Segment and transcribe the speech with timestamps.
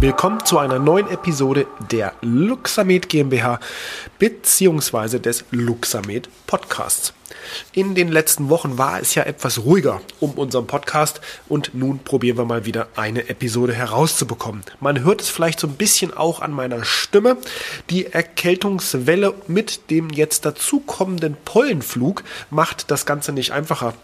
[0.00, 3.58] Willkommen zu einer neuen Episode der Luxamed GmbH
[4.20, 5.18] bzw.
[5.18, 7.12] des Luxamed Podcasts.
[7.72, 12.38] In den letzten Wochen war es ja etwas ruhiger um unseren Podcast und nun probieren
[12.38, 14.62] wir mal wieder eine Episode herauszubekommen.
[14.78, 17.36] Man hört es vielleicht so ein bisschen auch an meiner Stimme.
[17.90, 23.94] Die Erkältungswelle mit dem jetzt dazukommenden Pollenflug macht das Ganze nicht einfacher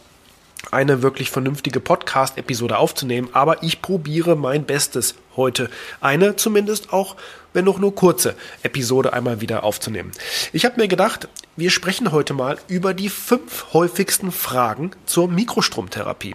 [0.70, 5.70] eine wirklich vernünftige Podcast-Episode aufzunehmen, aber ich probiere mein Bestes heute
[6.00, 7.16] eine zumindest auch,
[7.52, 10.12] wenn auch nur kurze Episode einmal wieder aufzunehmen.
[10.52, 16.34] Ich habe mir gedacht, wir sprechen heute mal über die fünf häufigsten Fragen zur Mikrostromtherapie.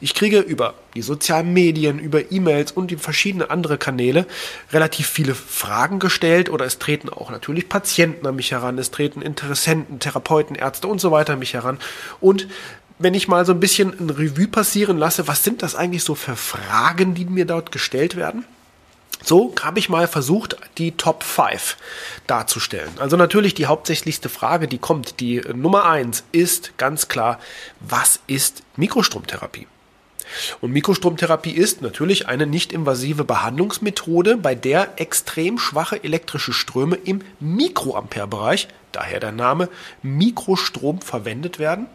[0.00, 4.26] Ich kriege über die sozialen Medien, über E-Mails und die verschiedenen andere Kanäle
[4.72, 9.22] relativ viele Fragen gestellt oder es treten auch natürlich Patienten an mich heran, es treten
[9.22, 11.78] Interessenten, Therapeuten, Ärzte und so weiter an mich heran
[12.20, 12.48] und
[12.98, 16.14] wenn ich mal so ein bisschen ein Revue passieren lasse, was sind das eigentlich so
[16.14, 18.44] für Fragen, die mir dort gestellt werden?
[19.22, 21.76] So habe ich mal versucht, die Top 5
[22.26, 22.90] darzustellen.
[22.98, 27.40] Also natürlich die hauptsächlichste Frage, die kommt, die Nummer 1 ist ganz klar,
[27.80, 29.66] was ist Mikrostromtherapie?
[30.60, 37.22] Und Mikrostromtherapie ist natürlich eine nicht invasive Behandlungsmethode, bei der extrem schwache elektrische Ströme im
[37.40, 39.68] Mikroamperebereich, daher der Name
[40.02, 41.86] Mikrostrom verwendet werden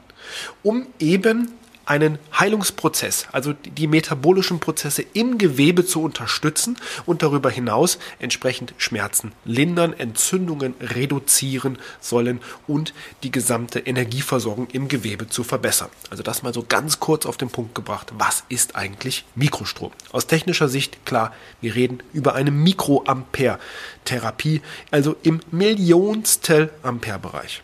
[0.64, 1.50] um eben
[1.86, 9.34] einen Heilungsprozess, also die metabolischen Prozesse im Gewebe zu unterstützen und darüber hinaus entsprechend Schmerzen
[9.44, 15.90] lindern, Entzündungen reduzieren sollen und die gesamte Energieversorgung im Gewebe zu verbessern.
[16.10, 18.14] Also das mal so ganz kurz auf den Punkt gebracht.
[18.18, 19.92] Was ist eigentlich Mikrostrom?
[20.12, 24.62] Aus technischer Sicht klar, wir reden über eine Mikroampere-Therapie,
[24.92, 27.64] also im Millionstel Ampere-Bereich.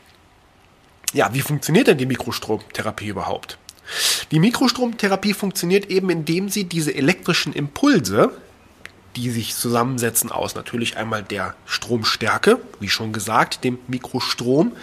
[1.13, 3.57] Ja, wie funktioniert denn die Mikrostromtherapie überhaupt?
[4.31, 8.31] Die Mikrostromtherapie funktioniert eben, indem sie diese elektrischen Impulse,
[9.17, 14.73] die sich zusammensetzen aus natürlich einmal der Stromstärke, wie schon gesagt, dem Mikrostrom,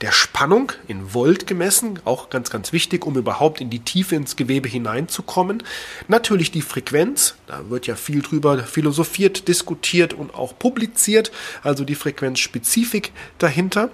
[0.00, 4.36] der Spannung in Volt gemessen, auch ganz, ganz wichtig, um überhaupt in die Tiefe ins
[4.36, 5.64] Gewebe hineinzukommen.
[6.06, 11.32] Natürlich die Frequenz, da wird ja viel drüber philosophiert, diskutiert und auch publiziert,
[11.64, 13.90] also die Frequenzspezifik dahinter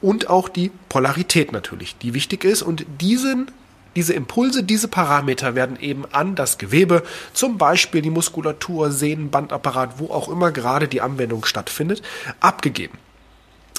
[0.00, 3.52] und auch die Polarität natürlich, die wichtig ist und diesen
[3.96, 7.02] diese Impulse, diese Parameter werden eben an das Gewebe,
[7.32, 12.02] zum Beispiel die Muskulatur, Sehnen, Bandapparat, wo auch immer gerade die Anwendung stattfindet,
[12.38, 12.98] abgegeben.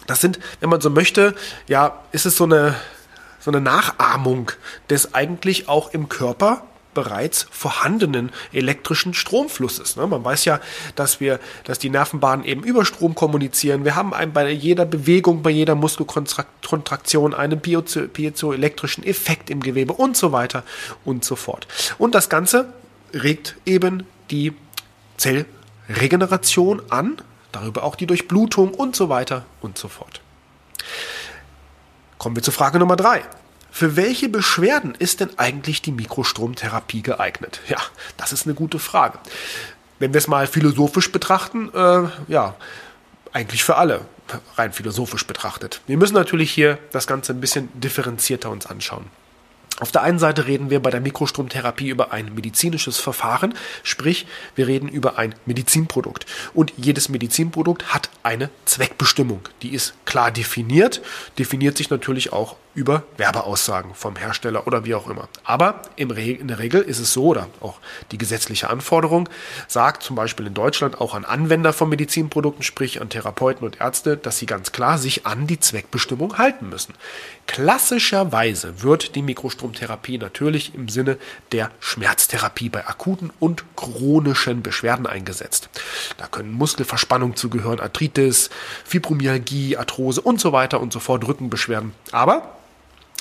[0.07, 1.35] Das sind, wenn man so möchte,
[1.67, 2.75] ja, ist es so eine,
[3.39, 4.51] so eine Nachahmung
[4.89, 6.63] des eigentlich auch im Körper
[6.97, 9.97] bereits vorhandenen elektrischen Stromflusses.
[9.97, 10.07] Ne?
[10.07, 10.59] Man weiß ja,
[10.95, 13.85] dass wir, dass die Nervenbahnen eben über Strom kommunizieren.
[13.85, 20.31] Wir haben bei jeder Bewegung, bei jeder Muskelkontraktion einen piezoelektrischen Effekt im Gewebe und so
[20.31, 20.63] weiter
[21.05, 21.67] und so fort.
[21.99, 22.73] Und das Ganze
[23.13, 24.53] regt eben die
[25.17, 27.21] Zellregeneration an,
[27.51, 30.21] darüber auch die Durchblutung und so weiter und so fort.
[32.17, 33.23] Kommen wir zur Frage Nummer drei.
[33.71, 37.61] Für welche Beschwerden ist denn eigentlich die Mikrostromtherapie geeignet?
[37.67, 37.77] Ja,
[38.17, 39.19] das ist eine gute Frage.
[39.99, 42.55] Wenn wir es mal philosophisch betrachten, äh, ja,
[43.33, 44.01] eigentlich für alle,
[44.55, 45.81] rein philosophisch betrachtet.
[45.87, 49.05] Wir müssen natürlich hier das Ganze ein bisschen differenzierter uns anschauen.
[49.79, 53.53] Auf der einen Seite reden wir bei der Mikrostromtherapie über ein medizinisches Verfahren,
[53.83, 56.25] sprich wir reden über ein Medizinprodukt.
[56.55, 59.41] Und jedes Medizinprodukt hat eine Zweckbestimmung.
[59.61, 61.01] Die ist klar definiert,
[61.37, 65.27] definiert sich natürlich auch über Werbeaussagen vom Hersteller oder wie auch immer.
[65.43, 67.79] Aber in der Regel ist es so, oder auch
[68.11, 69.27] die gesetzliche Anforderung
[69.67, 74.15] sagt zum Beispiel in Deutschland auch an Anwender von Medizinprodukten, sprich an Therapeuten und Ärzte,
[74.15, 76.93] dass sie ganz klar sich an die Zweckbestimmung halten müssen.
[77.47, 81.17] Klassischerweise wird die Mikrostromtherapie natürlich im Sinne
[81.53, 85.69] der Schmerztherapie bei akuten und chronischen Beschwerden eingesetzt.
[86.17, 88.51] Da können Muskelverspannungen zugehören, Arthritis,
[88.85, 91.93] Fibromyalgie, Arthrose und so weiter und so fort, Rückenbeschwerden.
[92.11, 92.53] Aber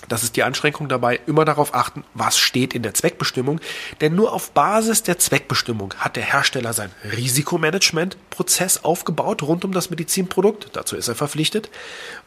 [0.08, 3.60] das ist die Anschränkung dabei, immer darauf achten, was steht in der Zweckbestimmung.
[4.00, 9.90] Denn nur auf Basis der Zweckbestimmung hat der Hersteller sein Risikomanagement-Prozess aufgebaut rund um das
[9.90, 10.70] Medizinprodukt.
[10.74, 11.70] Dazu ist er verpflichtet.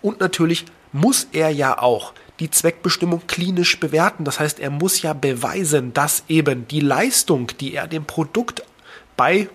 [0.02, 4.24] Und natürlich muss er ja auch die Zweckbestimmung klinisch bewerten.
[4.24, 8.64] Das heißt, er muss ja beweisen, dass eben die Leistung, die er dem Produkt
[9.16, 9.50] bei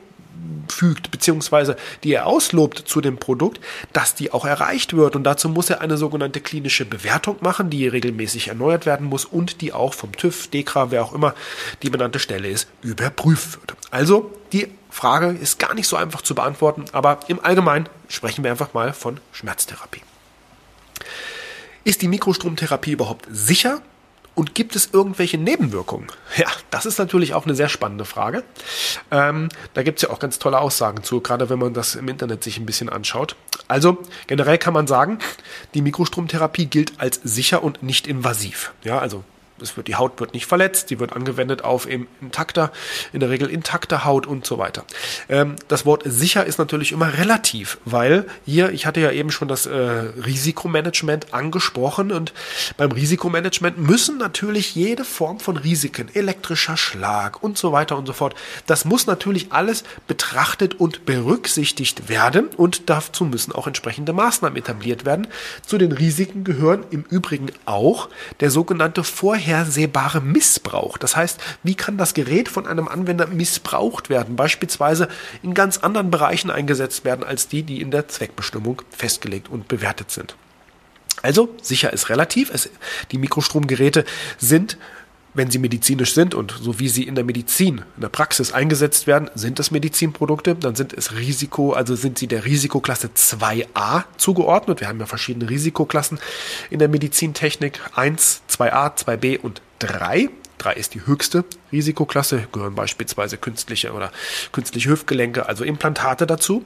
[0.69, 3.61] fügt, beziehungsweise die er auslobt zu dem Produkt,
[3.93, 5.17] dass die auch erreicht wird.
[5.17, 9.61] Und dazu muss er eine sogenannte klinische Bewertung machen, die regelmäßig erneuert werden muss und
[9.61, 11.35] die auch vom TÜV, DEKRA, wer auch immer
[11.83, 13.75] die benannte Stelle ist, überprüft wird.
[13.91, 18.51] Also die Frage ist gar nicht so einfach zu beantworten, aber im Allgemeinen sprechen wir
[18.51, 20.03] einfach mal von Schmerztherapie.
[21.85, 23.83] Ist die Mikrostromtherapie überhaupt sicher
[24.35, 26.09] Und gibt es irgendwelche Nebenwirkungen?
[26.37, 28.43] Ja, das ist natürlich auch eine sehr spannende Frage.
[29.11, 32.09] Ähm, da gibt es ja auch ganz tolle Aussagen zu, gerade wenn man das im
[32.09, 33.37] Internet sich ein bisschen anschaut.
[33.69, 35.19] Also generell kann man sagen,
[35.75, 38.73] die Mikrostromtherapie gilt als sicher und nicht invasiv.
[38.83, 39.23] Ja, also
[39.61, 42.73] es wird, die Haut wird nicht verletzt, die wird angewendet auf eben intakter,
[43.13, 44.85] in der Regel intakter Haut und so weiter.
[45.29, 49.49] Ähm, das Wort sicher ist natürlich immer relativ, weil hier, ich hatte ja eben schon
[49.49, 52.33] das äh, Risikomanagement angesprochen und
[52.77, 58.13] beim Risikomanagement müssen natürlich jede Form von Risiken, elektrischer Schlag und so weiter und so
[58.13, 58.35] fort,
[58.67, 65.05] das muss natürlich alles betrachtet und berücksichtigt werden und dazu müssen auch entsprechende Maßnahmen etabliert
[65.05, 65.29] werden.
[65.65, 68.09] Zu den Risiken gehören im Übrigen auch
[68.41, 70.99] der sogenannte Vorher unvorhersehbare Missbrauch.
[70.99, 75.09] Das heißt, wie kann das Gerät von einem Anwender missbraucht werden, beispielsweise
[75.43, 80.11] in ganz anderen Bereichen eingesetzt werden als die, die in der Zweckbestimmung festgelegt und bewertet
[80.11, 80.37] sind.
[81.23, 82.51] Also sicher ist relativ.
[82.53, 82.71] Es,
[83.13, 84.05] die Mikrostromgeräte
[84.39, 84.79] sind
[85.35, 89.07] wenn sie medizinisch sind und so wie sie in der Medizin, in der Praxis eingesetzt
[89.07, 94.81] werden, sind es Medizinprodukte, dann sind es Risiko, also sind sie der Risikoklasse 2a zugeordnet.
[94.81, 96.19] Wir haben ja verschiedene Risikoklassen
[96.71, 97.81] in der Medizintechnik.
[97.95, 100.31] 1, 2a, 2b und 3.
[100.65, 104.11] 3 ist die höchste Risikoklasse, gehören beispielsweise künstliche oder
[104.53, 106.65] künstliche Hüftgelenke, also Implantate dazu.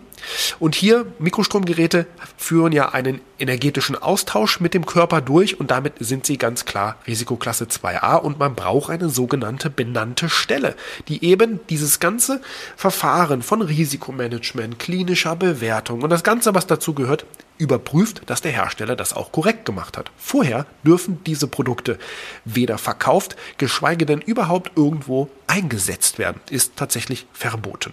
[0.58, 2.06] Und hier Mikrostromgeräte
[2.36, 6.96] führen ja einen energetischen Austausch mit dem Körper durch und damit sind sie ganz klar
[7.06, 10.76] Risikoklasse 2a und man braucht eine sogenannte benannte Stelle,
[11.08, 12.40] die eben dieses ganze
[12.76, 17.26] Verfahren von Risikomanagement, klinischer Bewertung und das Ganze, was dazu gehört,
[17.58, 20.10] überprüft, dass der Hersteller das auch korrekt gemacht hat.
[20.16, 21.98] Vorher dürfen diese Produkte
[22.44, 26.40] weder verkauft, geschweige denn überhaupt irgendwo eingesetzt werden.
[26.50, 27.92] Ist tatsächlich verboten.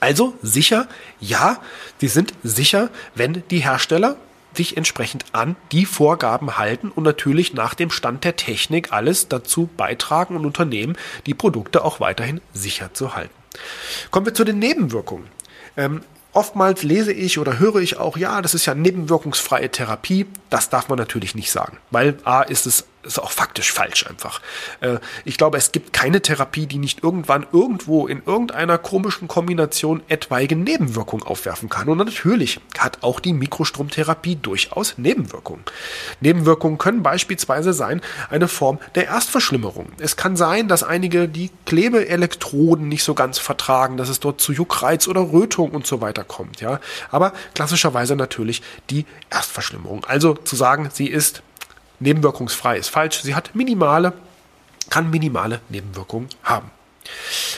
[0.00, 0.88] Also sicher,
[1.20, 1.60] ja,
[1.98, 4.16] sie sind sicher, wenn die Hersteller
[4.54, 9.70] sich entsprechend an die Vorgaben halten und natürlich nach dem Stand der Technik alles dazu
[9.76, 10.96] beitragen und unternehmen,
[11.26, 13.34] die Produkte auch weiterhin sicher zu halten.
[14.10, 15.28] Kommen wir zu den Nebenwirkungen.
[15.76, 16.02] Ähm,
[16.34, 20.26] Oftmals lese ich oder höre ich auch, ja, das ist ja nebenwirkungsfreie Therapie.
[20.48, 24.40] Das darf man natürlich nicht sagen, weil A ist es ist auch faktisch falsch einfach.
[24.80, 30.02] Äh, ich glaube, es gibt keine Therapie, die nicht irgendwann irgendwo in irgendeiner komischen Kombination
[30.08, 31.88] etwaige Nebenwirkungen aufwerfen kann.
[31.88, 35.64] Und natürlich hat auch die Mikrostromtherapie durchaus Nebenwirkungen.
[36.20, 38.00] Nebenwirkungen können beispielsweise sein
[38.30, 39.92] eine Form der Erstverschlimmerung.
[39.98, 44.52] Es kann sein, dass einige die Klebeelektroden nicht so ganz vertragen, dass es dort zu
[44.52, 46.60] Juckreiz oder Rötung und so weiter kommt.
[46.60, 50.04] Ja, aber klassischerweise natürlich die Erstverschlimmerung.
[50.04, 51.42] Also zu sagen, sie ist
[52.02, 53.22] nebenwirkungsfrei ist falsch.
[53.22, 54.12] Sie hat minimale,
[54.90, 56.70] kann minimale Nebenwirkungen haben.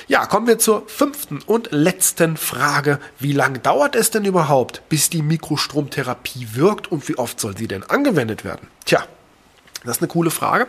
[0.07, 2.99] Ja, kommen wir zur fünften und letzten Frage.
[3.19, 7.69] Wie lange dauert es denn überhaupt, bis die Mikrostromtherapie wirkt und wie oft soll sie
[7.69, 8.69] denn angewendet werden?
[8.85, 9.07] Tja,
[9.85, 10.67] das ist eine coole Frage,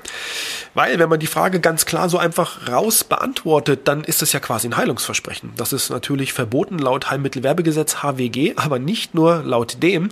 [0.73, 4.41] weil wenn man die Frage ganz klar so einfach raus beantwortet, dann ist es ja
[4.41, 5.53] quasi ein Heilungsversprechen.
[5.55, 10.09] Das ist natürlich verboten laut Heilmittelwerbegesetz HWG, aber nicht nur laut dem,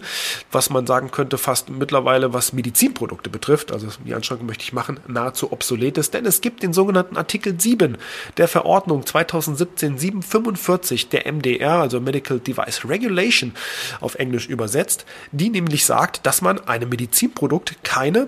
[0.51, 5.01] was man sagen könnte, fast mittlerweile, was Medizinprodukte betrifft, also die Anschränkung möchte ich machen,
[5.07, 7.97] nahezu obsolet ist, denn es gibt den sogenannten Artikel 7
[8.37, 13.53] der Verordnung 2017-745 der MDR, also Medical Device Regulation
[13.99, 18.27] auf Englisch übersetzt, die nämlich sagt, dass man einem Medizinprodukt keine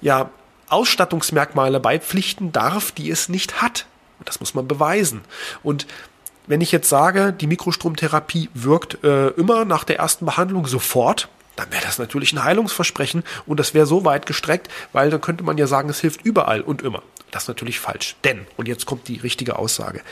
[0.00, 0.30] ja,
[0.68, 3.86] Ausstattungsmerkmale beipflichten darf, die es nicht hat.
[4.18, 5.22] Und das muss man beweisen.
[5.62, 5.86] Und
[6.46, 11.70] wenn ich jetzt sage, die Mikrostromtherapie wirkt äh, immer nach der ersten Behandlung sofort, dann
[11.72, 15.58] wäre das natürlich ein Heilungsversprechen und das wäre so weit gestreckt, weil dann könnte man
[15.58, 17.02] ja sagen, es hilft überall und immer.
[17.30, 18.16] Das ist natürlich falsch.
[18.24, 20.02] Denn, und jetzt kommt die richtige Aussage,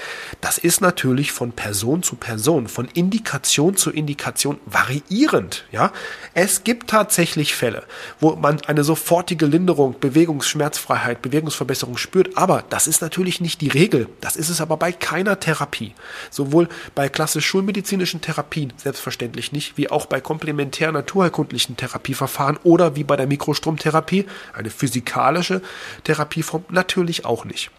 [0.41, 5.65] das ist natürlich von Person zu Person, von Indikation zu Indikation variierend.
[5.73, 5.93] Ja?
[6.35, 7.85] Es gibt tatsächlich Fälle,
[8.21, 14.09] wo man eine sofortige Linderung, Bewegungsschmerzfreiheit, Bewegungsverbesserung spürt, aber das ist natürlich nicht die Regel.
[14.21, 15.95] Das ist es aber bei keiner Therapie.
[16.31, 23.05] Sowohl bei klassisch schulmedizinischen Therapien selbstverständlich nicht, wie auch bei komplementär naturheilkundlichen Therapieverfahren oder wie
[23.05, 25.63] bei der Mikrostromtherapie, eine physikalische
[26.05, 27.71] Therapieform, natürlich natürlich auch nicht.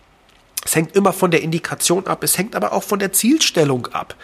[0.65, 4.15] Es hängt immer von der Indikation ab, es hängt aber auch von der Zielstellung ab.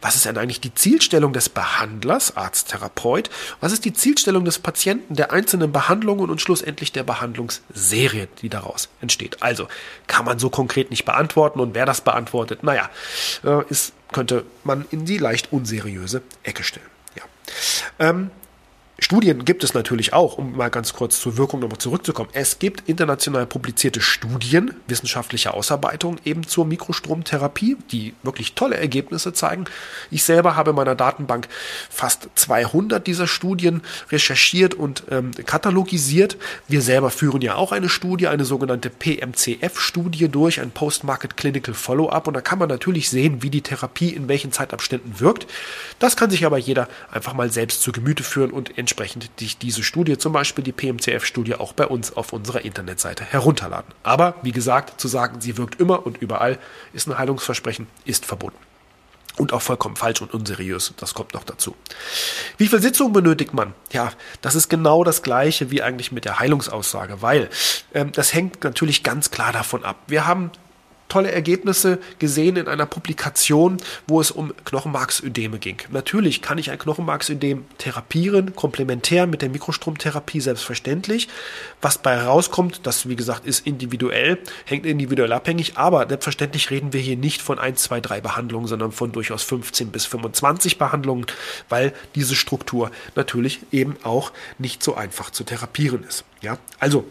[0.00, 3.30] Was ist denn eigentlich die Zielstellung des Behandlers, Arzt, Therapeut?
[3.60, 8.90] Was ist die Zielstellung des Patienten, der einzelnen Behandlungen und schlussendlich der Behandlungsserie, die daraus
[9.00, 9.42] entsteht?
[9.42, 9.66] Also
[10.06, 12.90] kann man so konkret nicht beantworten und wer das beantwortet, naja,
[13.42, 16.86] äh, ist, könnte man in die leicht unseriöse Ecke stellen.
[17.16, 17.22] Ja.
[17.98, 18.30] Ähm,
[19.00, 22.30] Studien gibt es natürlich auch, um mal ganz kurz zur Wirkung nochmal zurückzukommen.
[22.32, 29.66] Es gibt international publizierte Studien, wissenschaftliche Ausarbeitungen eben zur Mikrostromtherapie, die wirklich tolle Ergebnisse zeigen.
[30.10, 31.46] Ich selber habe in meiner Datenbank
[31.88, 36.36] fast 200 dieser Studien recherchiert und ähm, katalogisiert.
[36.66, 42.26] Wir selber führen ja auch eine Studie, eine sogenannte PMCF-Studie durch, ein Post-Market Clinical Follow-up.
[42.26, 45.46] Und da kann man natürlich sehen, wie die Therapie in welchen Zeitabständen wirkt.
[46.00, 49.30] Das kann sich aber jeder einfach mal selbst zu Gemüte führen und entsprechend
[49.60, 53.92] diese Studie, zum Beispiel die PMCF-Studie, auch bei uns auf unserer Internetseite herunterladen.
[54.02, 56.58] Aber wie gesagt, zu sagen, sie wirkt immer und überall,
[56.94, 58.56] ist ein Heilungsversprechen, ist verboten.
[59.36, 60.94] Und auch vollkommen falsch und unseriös.
[60.96, 61.76] Das kommt noch dazu.
[62.56, 63.74] Wie viel Sitzungen benötigt man?
[63.92, 67.50] Ja, das ist genau das Gleiche wie eigentlich mit der Heilungsaussage, weil
[67.92, 69.96] ähm, das hängt natürlich ganz klar davon ab.
[70.06, 70.50] Wir haben
[71.08, 75.78] tolle Ergebnisse gesehen in einer Publikation, wo es um Knochenmarksödeme ging.
[75.90, 81.28] Natürlich kann ich ein Knochenmarksödem therapieren, komplementär mit der Mikrostromtherapie selbstverständlich.
[81.80, 87.00] Was bei rauskommt, das wie gesagt ist individuell, hängt individuell abhängig, aber selbstverständlich reden wir
[87.00, 91.26] hier nicht von 1, 2, 3 Behandlungen, sondern von durchaus 15 bis 25 Behandlungen,
[91.68, 96.24] weil diese Struktur natürlich eben auch nicht so einfach zu therapieren ist.
[96.40, 97.04] Ja, also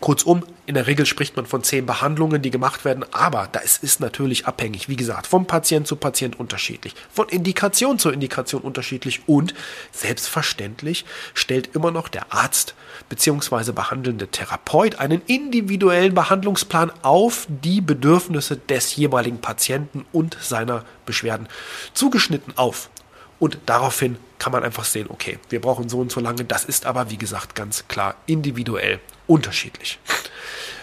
[0.00, 4.00] Kurzum, in der Regel spricht man von zehn Behandlungen, die gemacht werden, aber das ist
[4.00, 9.54] natürlich abhängig, wie gesagt, vom Patient zu Patient unterschiedlich, von Indikation zu Indikation unterschiedlich und
[9.92, 12.74] selbstverständlich stellt immer noch der Arzt
[13.08, 13.72] bzw.
[13.72, 21.48] behandelnde Therapeut einen individuellen Behandlungsplan auf die Bedürfnisse des jeweiligen Patienten und seiner Beschwerden
[21.94, 22.90] zugeschnitten auf.
[23.38, 26.44] Und daraufhin kann man einfach sehen, okay, wir brauchen so und so lange.
[26.44, 29.98] Das ist aber, wie gesagt, ganz klar individuell unterschiedlich.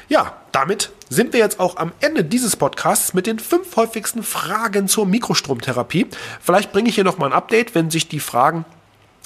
[0.07, 4.87] Ja, damit sind wir jetzt auch am Ende dieses Podcasts mit den fünf häufigsten Fragen
[4.87, 6.07] zur Mikrostromtherapie.
[6.41, 8.65] Vielleicht bringe ich hier nochmal ein Update, wenn sich die Fragen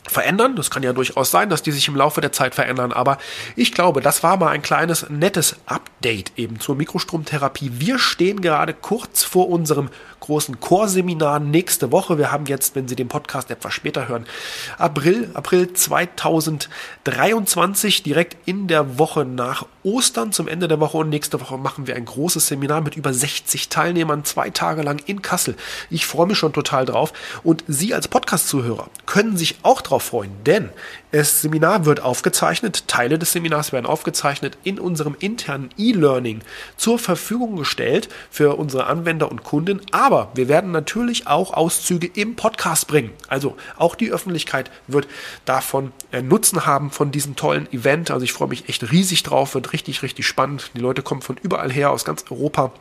[0.07, 0.55] verändern.
[0.55, 3.17] Das kann ja durchaus sein, dass die sich im Laufe der Zeit verändern, aber
[3.55, 7.72] ich glaube, das war mal ein kleines nettes Update eben zur Mikrostromtherapie.
[7.75, 9.89] Wir stehen gerade kurz vor unserem
[10.24, 12.17] großen Chorseminar nächste Woche.
[12.17, 14.25] Wir haben jetzt, wenn Sie den Podcast etwas später hören,
[14.77, 21.41] April, April 2023, direkt in der Woche nach Ostern, zum Ende der Woche und nächste
[21.41, 25.57] Woche machen wir ein großes Seminar mit über 60 Teilnehmern, zwei Tage lang in Kassel.
[25.89, 27.12] Ich freue mich schon total drauf
[27.43, 30.70] und Sie als Podcast-Zuhörer können sich auch drauf freuen, denn
[31.12, 36.42] das Seminar wird aufgezeichnet, Teile des Seminars werden aufgezeichnet in unserem internen E-Learning
[36.78, 42.36] zur Verfügung gestellt für unsere Anwender und Kunden, aber wir werden natürlich auch Auszüge im
[42.36, 43.12] Podcast bringen.
[43.28, 45.08] Also auch die Öffentlichkeit wird
[45.46, 48.10] davon äh, Nutzen haben von diesem tollen Event.
[48.10, 50.72] Also ich freue mich echt riesig drauf, wird richtig, richtig spannend.
[50.74, 52.72] Die Leute kommen von überall her, aus ganz Europa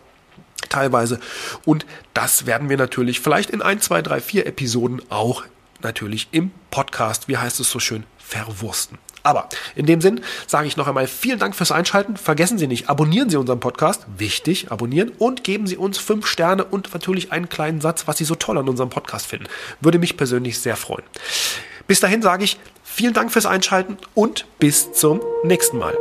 [0.70, 1.20] teilweise.
[1.66, 5.44] Und das werden wir natürlich vielleicht in ein, zwei, drei, vier Episoden auch
[5.82, 8.98] natürlich im Podcast, wie heißt es so schön, verwursten.
[9.22, 12.16] Aber in dem Sinn sage ich noch einmal vielen Dank fürs Einschalten.
[12.16, 14.04] Vergessen Sie nicht, abonnieren Sie unseren Podcast.
[14.16, 18.24] Wichtig, abonnieren und geben Sie uns fünf Sterne und natürlich einen kleinen Satz, was Sie
[18.24, 19.46] so toll an unserem Podcast finden.
[19.80, 21.04] Würde mich persönlich sehr freuen.
[21.86, 25.96] Bis dahin sage ich vielen Dank fürs Einschalten und bis zum nächsten Mal.